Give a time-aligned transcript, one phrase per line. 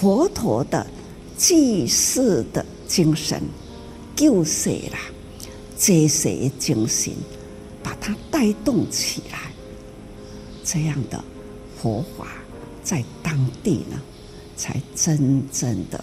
[0.00, 0.86] 佛陀的
[1.36, 3.38] 济世的精神，
[4.16, 4.98] 救世啦，
[5.76, 7.12] 济世精神，
[7.82, 9.52] 把它带动起来，
[10.64, 11.22] 这样的
[11.76, 12.28] 佛法
[12.82, 14.00] 在当地呢，
[14.56, 16.02] 才真正的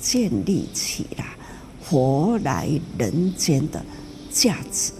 [0.00, 1.36] 建立起来
[1.82, 3.84] 佛来人间的
[4.30, 4.92] 价值。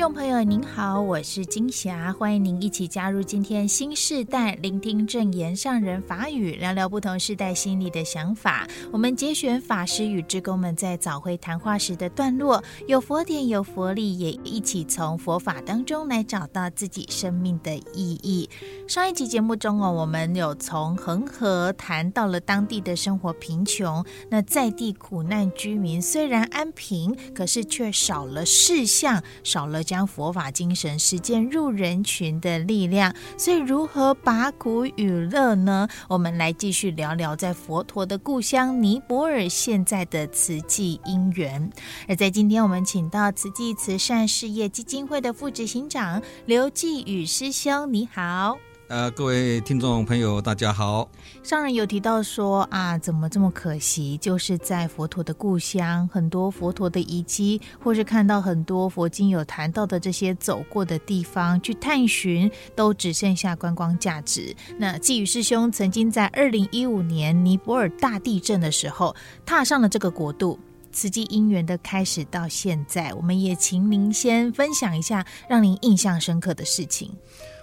[0.00, 8.66] 众朋友您好，我是金霞，欢迎您一起加入今天心示代，聆听证言上人法语，聊聊不同世代心里的想法。
[8.90, 18.48] 我们节选法师与职工们在早会谈话时的段落，有佛典，有佛理，也一起从佛法当中来找到自己生命的意义。
[18.88, 30.00] 上一集节目中哦，我们有从恒河谈到了当地的生活贫穷，那在地苦难居民虽然安贫，可是却少了事项，少了将。
[30.10, 35.86] 佛法精神实践入人群的力量，所以如何把苦与乐呢？
[36.08, 41.70] 我们来继续聊聊在佛陀的故乡尼泊尔现在的慈济因缘。
[42.08, 48.58] 而在今天，我们请到慈济慈善事业基金会的副执行长刘继宇师兄，你好。
[48.90, 51.08] 呃，各位听众朋友，大家好。
[51.44, 54.18] 上人有提到说啊，怎么这么可惜？
[54.18, 64.52] 就是在佛陀的故乡，很多佛陀的遗迹，或是看到很多佛经有谈到的这些走过的地方，去探寻，都只剩下观光价值。
[64.76, 69.14] 那继宇师兄曾经在二零一五年尼泊尔大地震的时候，
[69.46, 70.58] 踏上了这个国度，
[70.90, 77.12] 慈济因缘的开始到现在，我们也请您先分享一下让您印象深刻的事情。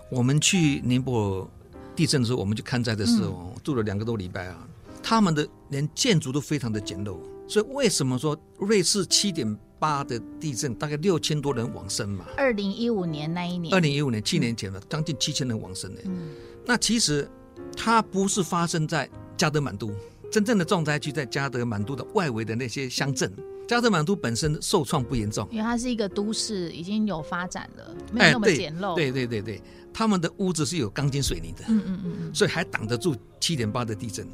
[0.09, 1.47] 我们去尼泊尔
[1.95, 4.67] 地震的时候，我们去看灾的时候，嗯、住了两个多礼拜啊。
[5.03, 12.25] 他们的连建筑都非常的简陋，所以为什么说瑞士七点八的地震，大概六千多人往生嘛？
[12.35, 16.01] 二零一五年那一年，二零一五年七年前了，将近七千人往生呢。
[16.05, 16.31] 嗯、
[16.65, 17.29] 那其实
[17.75, 19.91] 它不是发生在加德满都，
[20.31, 23.31] 真正的重灾区在加德满都的外围的那些乡镇。
[23.67, 28.93] 加德满都本身受创不严重，因为它是一个都市，已经有发展了，没有那么简陋。
[28.93, 29.61] 哎、对对对对，
[29.93, 34.25] 他们的屋子是有钢筋水泥的，嗯嗯嗯，所以还挡得住七点八的地震。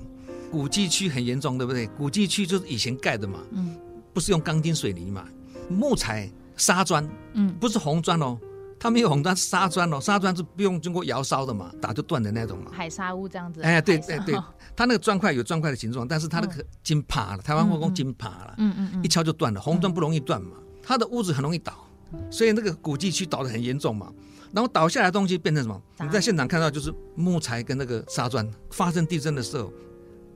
[0.51, 1.87] 古迹区很严重，对不对？
[1.97, 3.75] 古迹区就是以前盖的嘛，嗯，
[4.13, 5.27] 不是用钢筋水泥嘛，
[5.67, 8.37] 木材、砂砖，嗯，不是红砖哦。
[8.79, 12.69] 它没有红砖，砂砖哦，砂砖是不用经过窑烧的嘛，打就断的那种嘛。
[12.73, 13.61] 海沙屋这样子。
[13.61, 14.35] 哎，对对对，
[14.75, 19.61] 它那个砖块有砖块的形状，但是它那个筋趴了，台湾话讲筋趴了，嗯嗯嗯，一敲就断了。
[19.61, 21.87] 红砖不容易断嘛，它的屋子很容易倒，
[22.31, 24.11] 所以那个古迹区倒的很严重嘛。
[24.51, 25.81] 然后倒下来的东西变成什么？
[26.01, 28.47] 你在现场看到就是木材跟那个沙砖。
[28.69, 29.73] 发生地震的时候，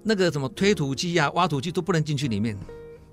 [0.02, 2.58] 那个什么推土机呀、挖土机都不能进去里面。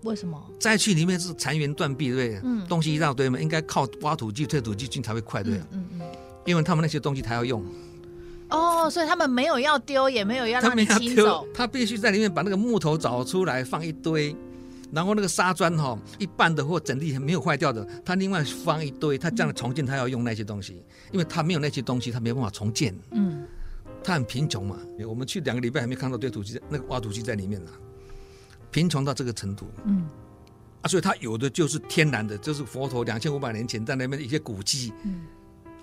[0.03, 2.41] 为什么再去里面是残垣断壁，对不对？
[2.45, 5.67] 嗯，东西一大堆嘛，应该靠挖土机、推土机进才会快，对不对？
[5.73, 6.01] 嗯嗯，
[6.47, 7.65] 因为他们那些东西他要用。
[8.55, 14.35] 哦，所以他们没有要丢，也没有要让你清走，他必须在里面把那个木头找出来放一堆，
[14.93, 22.95] 然后那个沙砖哈，一半的或整体没有坏掉的，他另外放一堆，他这样重建他要用那些东西，因为他没有那些东西，他没办法重建。
[23.11, 23.45] 嗯，
[24.03, 24.79] 他很贫穷嘛，
[25.09, 27.71] 我们去两个礼拜还没看到堆土机，那个挖土机在里面呢。
[28.71, 30.05] 贫穷到这个程度，嗯，
[30.83, 35.23] 啊，所以他有的就是天然的，就是佛陀两千五百年前在那边一些古迹，嗯，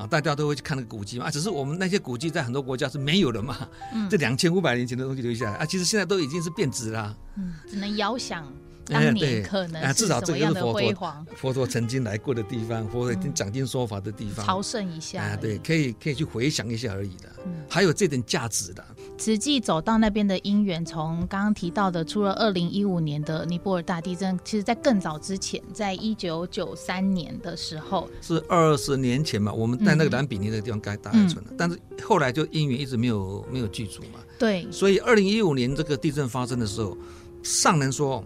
[0.02, 8.46] 啊，大家都会去看那个古迹嘛，啊，只是我们那些古迹在很多国家是没有的嘛，嗯，这两千五百年前的东西留下来，啊，其实现在都已经是变质了，嗯，只能遥想。
[8.86, 11.26] 当年可能是什么样的辉煌？
[11.36, 15.24] 佛陀曾经来过的地方，佛陀讲经说法的地方，朝圣一下。
[15.24, 17.30] 啊，对，可以可以去回想一下而已的，
[17.70, 18.84] 还有这点价值的。
[19.18, 34.20] 实际走到那边的因缘，从刚刚提到的，除了二零一五年的尼泊尔大地震，其实在更早之前，在一九九三年的时候，是二十年前嘛，我们在那个蓝比尼那个地方盖大爱村的，但是后来就因缘一直没有没有具足嘛。
[34.40, 36.98] 对，所以二零一五年这个地震发生的时候，
[37.44, 38.24] 上人说。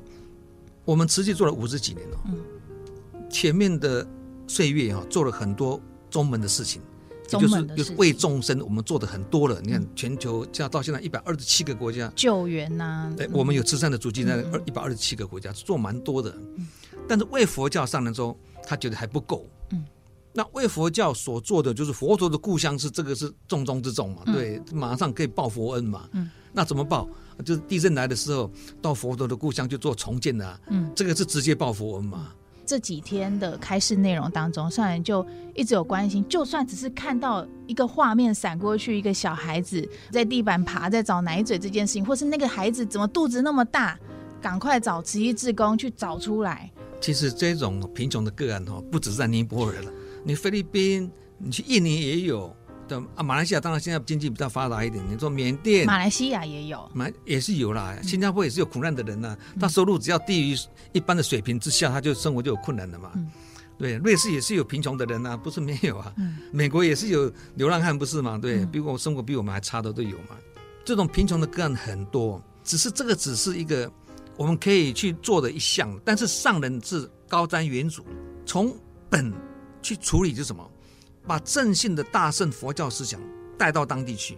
[0.85, 2.37] 我们慈济做了五十几年了，嗯，
[3.29, 4.07] 前面的
[4.47, 5.81] 岁月啊，做了很多
[6.11, 6.79] 宗门的事情，
[7.31, 9.59] 也就是就是为众生，我们做的很多了。
[9.61, 12.11] 你看，全球这样到现在一百二十七个国家。
[12.15, 16.37] 救援呐，对，我们有慈善的足迹在二一百二十七个国家做蛮多的，
[17.07, 19.83] 但是为佛教上人说，他觉得还不够，嗯，
[20.33, 27.09] 那为佛教所做的就是佛陀的故乡是这个是重中之重嘛，对，马上可以报佛恩嘛，嗯，那怎么报？
[27.43, 28.49] 就是地震来的时候，
[28.81, 32.31] 到佛陀的故乡就做重建的，啊，嗯，这个是直接报佛恩嘛。
[32.67, 35.23] 这几天的开示内容当中，上人就
[35.53, 43.99] 一直有关心，就算只是看到一个画面闪过去，一个小孩子在地板爬在找奶嘴这件事情，或是那个孩子怎么肚子那么大，
[44.41, 46.71] 赶快找慈济志工去找出来。
[46.99, 49.91] 其实这种贫穷的个案哦，不止在尼泊尔了，
[50.23, 52.51] 你菲律宾、你去印尼也有
[52.87, 55.03] 的啊，马来西亚当然现在经济比较发达一点。
[55.09, 57.95] 你说缅甸，马来西亚也有，马也是有啦。
[58.01, 60.55] 新加坡也是有苦难的人呐、啊，他收入只要低于
[60.91, 63.11] 一般的水平之下，他就生活就有困难了嘛。
[63.15, 63.29] 嗯、
[63.77, 66.13] 对，瑞士也是有贫穷的人呐、啊，不是没有啊。
[66.17, 68.37] 嗯、美国也是有流浪汉，不是吗？
[68.41, 70.37] 对，比我生活比我们还差的都有嘛。
[70.83, 73.91] 这种贫穷的个案很多，只是这个只是一个
[74.37, 78.01] 我们可以去做的一项，但是上人是高瞻远瞩，
[78.45, 78.71] 从
[79.09, 79.33] 本
[79.81, 80.69] 去处理是什么？
[81.27, 83.19] 把正信的大圣佛教思想
[83.57, 84.37] 带到当地去，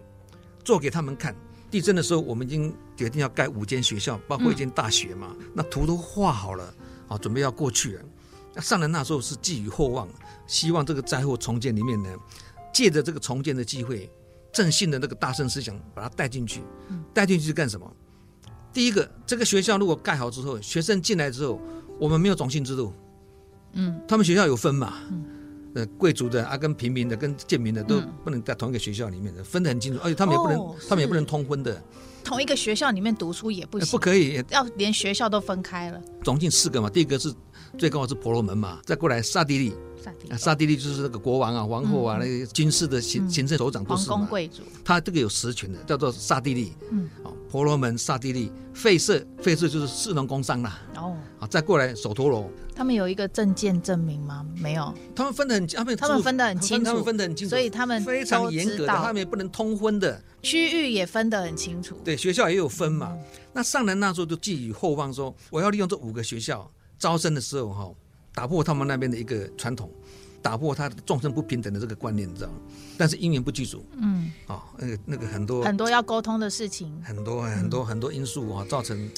[0.64, 1.36] 做给他们看。
[1.70, 5.36] 地震的时候，我们已经决定要盖五间学校，包括一间大学嘛。
[5.38, 6.74] 嗯、那图都画好了，
[7.10, 8.02] 啊，准备要过去了。
[8.54, 10.08] 那上人那时候是寄予厚望，
[10.48, 12.10] 希望这个灾后重建里面呢，
[12.74, 14.10] 借着这个重建的机会，
[14.54, 16.64] 正信的那个大圣思想把它带进去。
[17.14, 17.92] 带进去是干什么？
[18.72, 21.60] 第一个，这个学校如果盖好之后，学生进来之后，
[22.00, 22.94] 我们没有种姓制度。
[23.74, 24.94] 嗯，他们学校有分嘛。
[25.12, 25.26] 嗯
[25.78, 30.00] 呃，贵族的啊，跟平民的、跟贱民的都不能在同一个学校里面的，分得很清楚。
[30.04, 31.80] 而且他们也不能，他们也不能通婚的。
[32.24, 36.02] 同一个学校里面读书也不行，不可以，要连学校都分开了。
[36.24, 37.32] 总共四个嘛，第一个是
[37.78, 39.74] 最高的是婆罗门嘛，再过来刹帝利，
[40.38, 44.64] 刹帝利就是那个国王啊、皇后啊，那个军事的行行政首长都是皇宫贵族。
[44.84, 46.74] 他这个有实权的，叫做刹帝利。
[46.92, 47.10] 嗯，
[47.50, 50.80] 婆罗门、刹帝利、吠舍，吠舍就是士农工商啦。
[50.96, 52.50] 哦，啊，再过来首陀罗。
[52.76, 54.46] 他们有一个证件证明吗？
[54.58, 54.94] 没有。
[55.16, 60.22] 他们分得很，他们他们分得很清楚，他们分得很清楚，所以他们非常严格的，他们也不能通婚的。
[60.44, 61.98] 区域也分得很清楚。
[62.04, 63.14] 对，学校也有分嘛。
[63.14, 63.24] 嗯、
[63.54, 67.92] 那上人那时候就寄予厚望，说我要利用这五个学校招生的时候，哈，
[68.34, 69.90] 打破他们那边的一个传统，
[70.42, 72.56] 打破他众生不平等的这个观念，你知道吗？
[72.98, 79.10] 但是因缘不具足，嗯，啊，那个那个很多很多要沟通的事情，很多很多很多因素啊，造成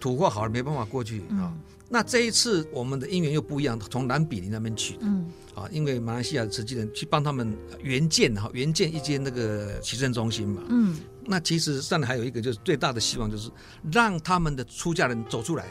[0.00, 1.50] 土话好了没办法过去啊。
[1.52, 1.60] 嗯
[1.94, 10.96] 那这一次我们的因缘又不一样，从兰比林那边去的，嗯，啊，因为马来西亚的慈济人去帮他们援建哈，援建一间那个启圣中心嘛，嗯，
[11.26, 13.50] 那其实上面还有一个就是最大的希望就是
[13.92, 15.66] 让他们的出家人走出来，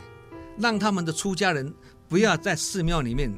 [0.57, 1.73] 让他们的出家人
[2.07, 3.31] 不要在寺庙里面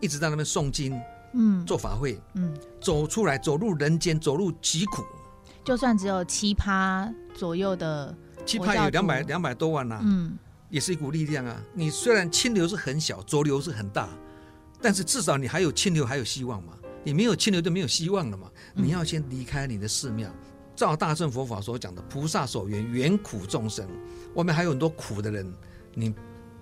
[0.00, 1.00] 一直在那边诵经，
[1.34, 5.02] 嗯，做法会，嗯，走出来走入人间，走入疾苦，
[5.64, 10.36] 就算只有七趴左右的，七趴有两百两百多万呐，嗯。
[10.68, 11.62] 也是一股力量啊！
[11.72, 14.08] 你虽然清流是很小，浊流是很大，
[14.82, 16.72] 但是至少你还有清流，还有希望嘛。
[17.04, 18.50] 你没有清流就没有希望了嘛。
[18.74, 20.28] 你要先离开你的寺庙，
[20.74, 23.88] 照大乘佛法所讲的菩萨所缘，缘苦众生，
[24.34, 25.54] 外面还有很多苦的人，
[25.94, 26.12] 你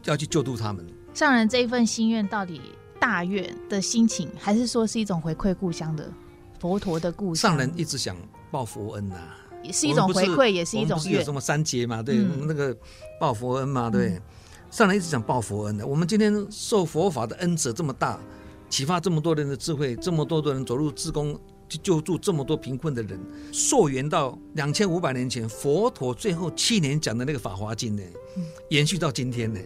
[0.04, 0.86] 要去救度他们。
[1.12, 2.60] 上人这一份心愿到底
[2.98, 6.10] 大愿的心情，还是说是一种回馈故乡的
[6.58, 7.50] 佛陀的故乡？
[7.52, 8.16] 上人一直想
[8.50, 9.40] 报佛恩呐、啊。
[9.62, 10.98] 也是一种回馈，也是一种。
[10.98, 12.02] 不是有什么三节嘛？
[12.02, 12.76] 对，嗯、那个
[13.18, 13.88] 报佛恩嘛？
[13.88, 14.22] 对，嗯、
[14.70, 15.86] 上人一直想报佛恩的。
[15.86, 18.20] 我们今天受佛法的恩泽这么大，
[18.68, 23.18] 启发这么多人的智慧，这么多的人走入自宫去救助这么多贫困的人，
[23.52, 28.02] 溯源到两千五百年前佛陀最后七年讲的那个《法华经》呢，
[28.68, 29.58] 延续到今天呢。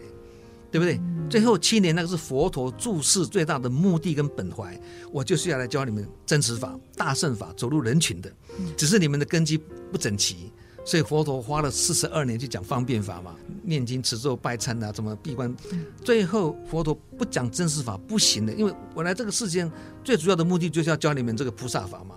[0.71, 0.99] 对不对？
[1.29, 4.79] 最后七年那个是佛陀注释最大的目的跟本怀，
[5.11, 8.31] 我就是要来教你们真实法、大圣法，走入人群的。
[8.75, 9.57] 只是你们的根基
[9.91, 10.51] 不整齐，
[10.83, 15.55] 所以佛陀花了四十二年去讲方便法嘛，念经、持咒、拜忏啊，怎么闭关。
[16.03, 19.71] 最后佛陀不讲真实法不行的，因为我来这个世间
[20.03, 22.15] 最主要的目的就是要教你们这个菩萨法嘛。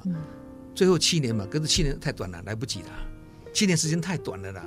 [0.75, 2.88] 最后七年嘛，可是七年太短了，来不及了，
[3.53, 4.65] 七年时间太短了啦。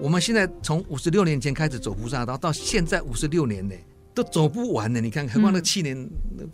[0.00, 3.74] 我们现在从五十六年前开始走菩萨道，到现在五十六年呢，
[4.14, 4.98] 都走不完呢。
[4.98, 5.94] 你看，何况那七年，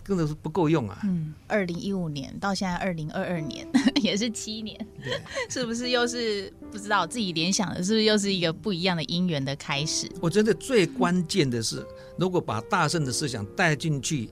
[0.02, 0.98] 根本是不够用啊。
[1.04, 3.64] 嗯，二零一五年到现在二零二二年，
[4.02, 10.08] 也是七年，对是不是又是不知道自己联想的，是不是又是一个不一样的因缘的开始？
[10.20, 11.86] 我觉得最关键的是，
[12.18, 14.28] 如果把大圣的思想带进去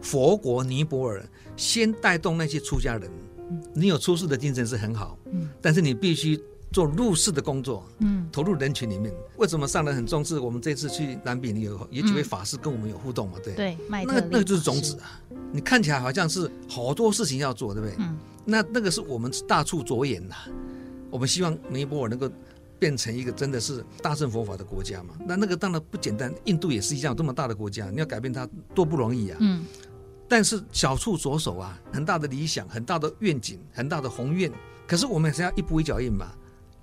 [0.00, 1.22] 佛国尼泊尔，
[1.54, 3.10] 先带动那些出家人，
[3.74, 6.40] 你有出世的精神是很好，嗯，但是你必须。
[6.74, 9.14] 做入世的工作，嗯，投入人群里面。
[9.36, 10.40] 为什么上人很重视？
[10.40, 13.38] 我们这次去南比尼有有几位法师跟我们有互动嘛？
[13.44, 15.22] 对对，那那个就是种子啊。
[15.52, 17.94] 你看起来好像是好多事情要做，对不对？
[18.00, 20.34] 嗯，那那个是我们大处着眼呐。
[21.10, 22.28] 我们希望尼泊尔能够
[22.76, 25.14] 变成一个真的是大乘佛法的国家嘛？
[25.24, 26.34] 那那个当然不简单。
[26.46, 29.36] 印度也是一样这么大的国家，你要改变它多不容易啊。
[29.38, 29.64] 嗯，
[30.28, 34.50] 但是小处着手啊，很大的理想，很大的愿景，很大的宏愿。
[34.88, 36.32] 可是我们还是要一步一脚印嘛。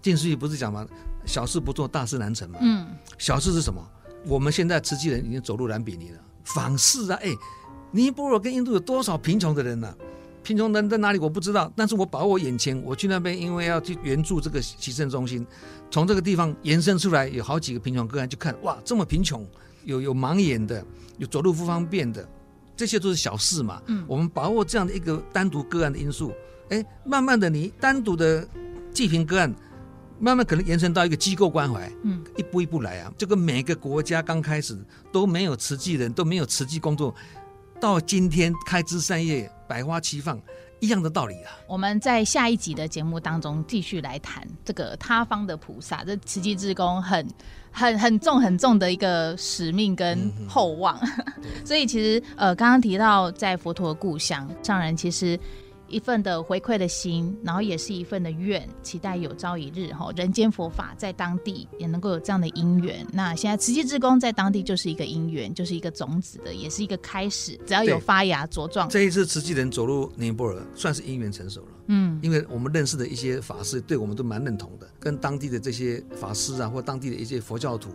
[0.02, 0.86] 进书记不是讲吗？
[1.26, 2.60] 小事不做，大事难成嘛。
[2.62, 3.86] 嗯，小事是什么？
[4.26, 7.20] 我们现在慈济人已经走入兰比尼了，访视啊！
[7.22, 7.30] 哎，
[7.92, 9.96] 尼泊尔跟印度有多少贫穷的人呢、啊？
[10.44, 11.20] 贫穷的人在哪里？
[11.20, 11.72] 我不知道。
[11.76, 15.46] 但是我把握眼前，我去那边，因为要去援助这个启圣中心，
[15.92, 19.48] 从这个地方延伸出来，有好几个贫穷个案，就看哇，这么贫穷，
[19.86, 20.84] 有有盲眼的，
[21.20, 22.28] 有走路不方便的，
[22.76, 23.80] 这些都是小事嘛。
[23.86, 26.32] 嗯，我们把握这样的一个单独个案的因素，
[26.70, 28.48] 哎，慢慢的你单独的
[28.92, 29.54] 济贫个案，
[30.22, 33.12] 慢慢可能延伸到一个机构关怀，嗯，一步一步来啊。
[33.18, 34.78] 这个每个国家刚开始
[35.12, 37.14] 都没有慈济人，都没有慈济工作，
[37.80, 40.40] 到今天开枝散叶，百花齐放。
[40.80, 41.52] 一样的道理啊！
[41.68, 47.28] 我们在下一集的节目当中继续来谈这个他方的菩萨，这慈济志工很、
[47.72, 50.98] 很、很重、很重的一个使命跟厚望。
[51.38, 55.40] 嗯、 所以其实呃，刚刚提到在佛陀的故乡，上人其实。
[55.92, 63.06] 一份的回馈的心，然后也是一份的愿，期待有朝一日哈，人间佛法在当地也能够有这样的因缘。
[63.12, 67.60] 那现在慈济志工在当地就是一个因缘，就是一个种子的，也是一个开始。
[67.66, 71.68] 只要有发芽茁壮，这一次慈济人走入尼泊尔，算是因缘成熟了。
[71.88, 77.90] 嗯，因为我们认识的一些法师，对我们都蛮认同的，跟当地的这些法师啊，或当地的一些佛教徒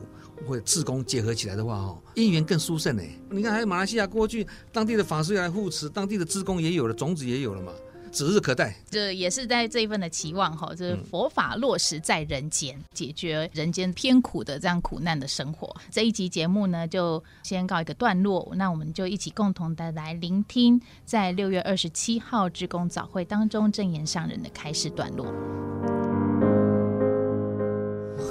[0.47, 3.03] 或者志工结合起来的话，哈，因缘更殊胜呢。
[3.31, 7.73] 你看，还有马来西亚过去当地的法师来护持，当地的志工也有了，种子也有了嘛。
[8.17, 15.77] 指日可待，这也是在这一份的期望哈，就是佛法落实在人间，嗯、解决人间偏苦的这样苦难的生活。
[15.91, 25.27] 这一集节目呢，就先告一个段落，那我们就一起共同的来聆听，在六月二十七号职工早会当中正言上人的开示段落。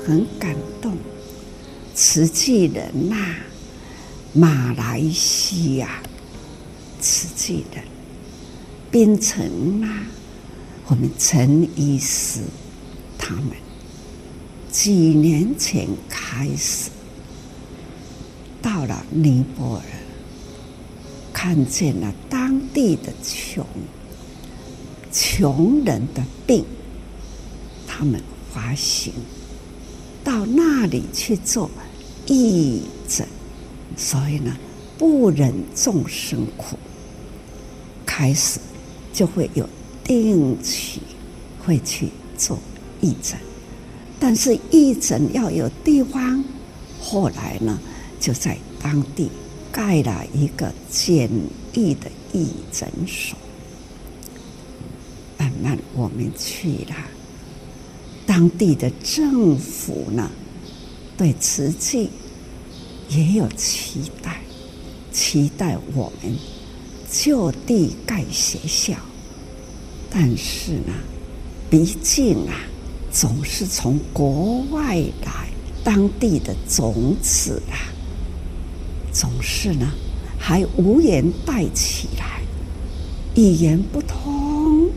[0.03, 0.97] 很感动，
[1.93, 3.37] 慈济人呐、啊，
[4.33, 6.01] 马来西亚
[6.99, 7.94] 慈济人。
[8.95, 10.07] 槟城啊，
[10.87, 12.39] 我们陈医师
[13.17, 13.49] 他们
[14.71, 16.89] 几年前开始
[18.61, 19.83] 到了尼泊尔，
[21.33, 23.65] 看见了当地的穷
[25.11, 26.63] 穷人的病，
[27.85, 28.21] 他们
[28.53, 29.11] 发心
[30.23, 31.69] 到那里去做
[32.27, 33.27] 义诊，
[33.97, 34.55] 所以呢，
[34.97, 36.77] 不忍众生苦，
[38.05, 38.57] 开始。
[39.15, 39.67] 就会有
[40.03, 40.99] 定期
[41.65, 42.59] 会去做
[42.99, 43.39] 义诊，
[44.19, 46.43] 但是义诊要有地方。
[47.01, 47.79] 后来呢，
[48.19, 49.29] 就在当地
[49.71, 51.29] 盖了一个简
[51.73, 53.37] 易的义诊所。
[55.37, 56.95] 慢慢我们去了，
[58.25, 60.29] 当地的政府呢，
[61.15, 62.09] 对瓷器
[63.07, 64.41] 也有期待，
[65.13, 66.35] 期待我们。
[67.23, 68.93] 就地盖学校，
[70.09, 70.93] 但是呢，
[71.69, 72.53] 毕竟啊，
[73.09, 75.47] 总是从国外来，
[75.81, 77.87] 当地的种子啊，
[79.13, 79.89] 总是呢
[80.37, 82.41] 还无缘带起来，
[83.35, 84.89] 语言不通，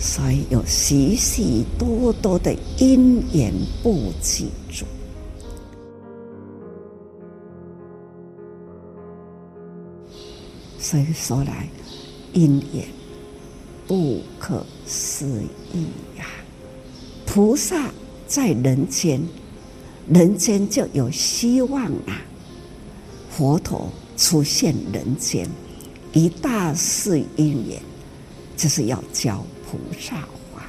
[0.00, 4.84] 所以有许许多多的因缘不具足。
[10.84, 11.66] 所以说来，
[12.34, 12.84] 因缘
[13.86, 15.86] 不可思议
[16.18, 16.26] 呀！
[17.24, 17.90] 菩萨
[18.28, 19.18] 在人间，
[20.10, 22.20] 人间就有希望啊！
[23.30, 23.88] 佛陀
[24.18, 25.48] 出现人间，
[26.12, 27.80] 一大事因缘，
[28.54, 30.16] 就是要教菩萨
[30.52, 30.66] 话。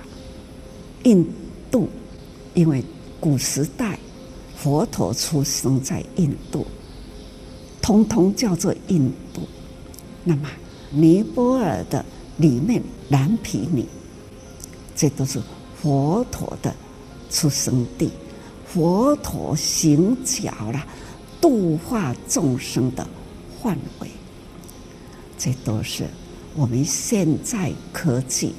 [1.04, 1.30] 印
[1.70, 1.90] 度，
[2.54, 2.82] 因为
[3.20, 4.00] 古时代
[4.56, 6.66] 佛陀出生在印度，
[7.82, 9.42] 通通叫做印度。
[10.28, 10.50] 那么，
[10.90, 12.04] 尼泊尔的
[12.38, 13.86] 里面蓝皮尼，
[14.96, 15.40] 这都是
[15.80, 16.76] 佛陀的
[17.30, 18.10] 出生地，
[18.68, 20.84] 佛陀行脚了，
[21.40, 23.08] 度化众生的
[23.62, 24.10] 范围。
[25.38, 26.06] 这都是
[26.56, 28.56] 我们现在科技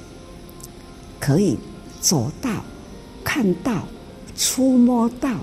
[1.19, 1.59] 可以
[2.01, 2.63] 走到、
[3.25, 3.89] 看到、
[4.37, 5.41] 触摸到、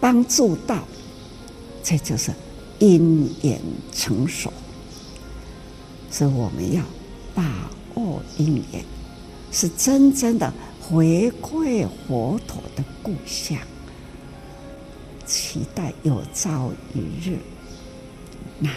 [0.00, 0.86] 帮助到，
[1.82, 2.30] 这就是
[2.78, 3.58] 因缘
[3.90, 4.52] 成熟。
[6.12, 6.82] 所以我们要
[7.34, 7.42] 把
[7.94, 8.84] 握因缘，
[9.50, 13.58] 是真正的回馈佛陀的故乡，
[15.24, 17.38] 期待有朝一日，
[18.58, 18.68] 那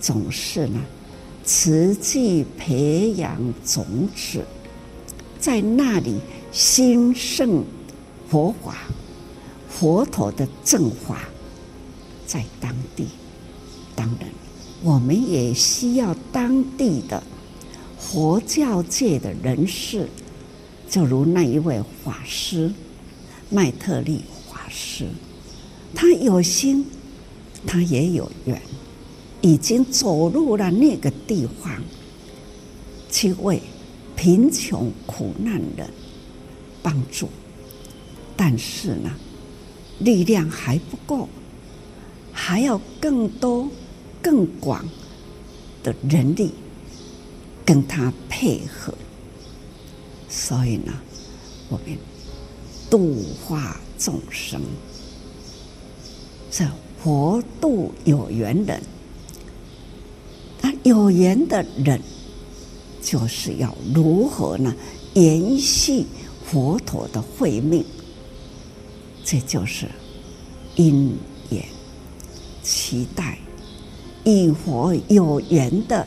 [0.00, 0.80] 总是呢，
[1.44, 4.44] 持续培养种子，
[5.38, 6.18] 在那里
[6.50, 7.64] 兴盛
[8.28, 8.78] 佛法，
[9.68, 11.20] 佛陀的正法，
[12.26, 13.06] 在当地，
[13.94, 14.28] 当然。
[14.82, 17.22] 我们也需要当地的
[17.98, 20.08] 佛教界的人士，
[20.90, 22.72] 就如那一位法师
[23.50, 25.06] 麦特利法师，
[25.94, 26.84] 他有心，
[27.66, 28.60] 他也有缘，
[29.40, 31.82] 已经走入了那个地方，
[33.10, 33.62] 去为
[34.14, 35.88] 贫穷苦难人
[36.82, 37.28] 帮助，
[38.36, 39.10] 但是呢，
[40.00, 41.28] 力量还不够，
[42.32, 43.68] 还要更多。
[44.24, 44.82] 更广、
[45.82, 46.50] 的人力
[47.62, 48.94] 跟他配合，
[50.30, 50.94] 所以呢，
[51.68, 51.98] 我们
[52.88, 54.62] 度化众生，
[56.50, 56.66] 是
[57.02, 58.82] 佛度有缘人。
[60.62, 62.00] 那有缘的人，
[63.02, 64.74] 就是要如何呢？
[65.12, 66.06] 延续
[66.44, 67.84] 佛陀的慧命，
[69.22, 69.86] 这就是
[70.76, 71.14] 因
[71.50, 71.62] 缘。
[72.62, 73.38] 期待
[74.24, 76.06] 与佛有缘的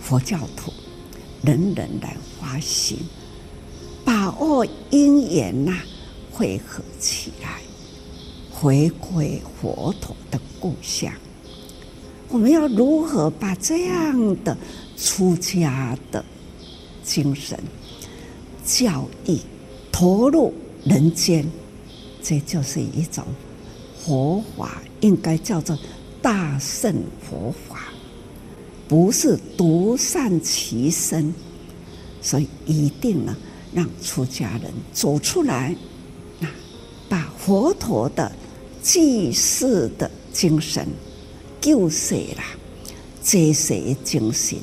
[0.00, 0.72] 佛教徒，
[1.42, 2.98] 人人来发心，
[4.04, 5.72] 把握因缘呐，
[6.30, 7.60] 汇合起来，
[8.50, 11.12] 回归佛陀的故乡。
[12.28, 14.56] 我们要如何把这样的
[14.96, 16.24] 出家的
[17.04, 17.58] 精神
[18.64, 19.42] 教义
[19.92, 20.54] 投入
[20.84, 21.46] 人间？
[22.22, 23.24] 这就是一种
[24.02, 24.80] 佛法。
[25.02, 25.76] 应该叫做
[26.22, 27.92] 大乘佛法，
[28.86, 31.34] 不是独善其身，
[32.20, 33.36] 所以一定呢，
[33.74, 35.74] 让出家人走出来，
[36.40, 36.48] 啊，
[37.08, 38.30] 把佛陀的
[38.80, 40.86] 济世的精神、
[41.60, 42.44] 救谁啦、
[43.20, 44.56] 接谁精神，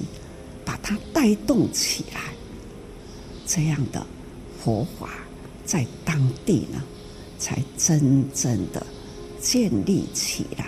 [0.64, 2.22] 把它带动起来，
[3.46, 4.06] 这样的
[4.64, 5.10] 佛法
[5.66, 6.82] 在当地呢，
[7.38, 8.82] 才真正的。
[9.42, 10.66] 建立起来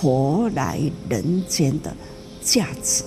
[0.00, 0.80] 活来
[1.10, 1.94] 人间的
[2.40, 3.04] 价值。